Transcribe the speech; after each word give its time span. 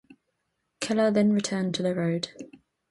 Kellar 0.79 1.11
then 1.13 1.31
returned 1.31 1.75
to 1.75 1.83
the 1.83 1.93
road. 1.93 2.29